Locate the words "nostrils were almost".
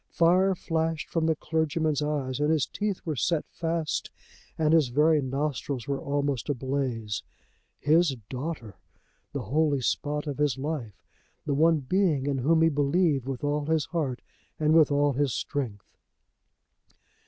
5.21-6.49